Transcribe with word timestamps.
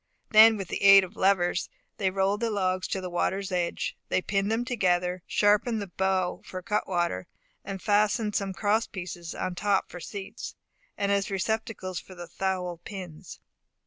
Then 0.31 0.57
with 0.57 0.69
the 0.69 0.81
aid 0.81 1.03
of 1.03 1.15
levers, 1.15 1.69
they 1.97 2.09
rolled 2.09 2.39
the 2.39 2.49
logs 2.49 2.87
to 2.87 3.01
the 3.01 3.07
water's 3.11 3.51
edge; 3.51 3.95
they 4.09 4.19
pinned 4.19 4.51
them 4.51 4.65
together, 4.65 5.21
sharpened 5.27 5.79
the 5.79 5.85
bow 5.95 6.41
for 6.43 6.57
a 6.57 6.63
cutwater, 6.63 7.27
and 7.63 7.79
fastened 7.83 8.35
some 8.35 8.51
cross 8.51 8.87
pieces 8.87 9.35
on 9.35 9.53
top 9.53 9.91
for 9.91 9.99
seats, 9.99 10.55
and 10.97 11.11
as 11.11 11.29
receptacles 11.29 11.99
for 11.99 12.15
the 12.15 12.25
thowl 12.25 12.79
pins. 12.83 13.39